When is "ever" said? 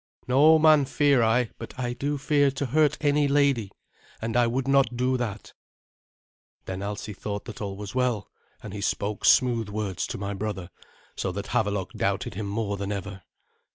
12.91-13.21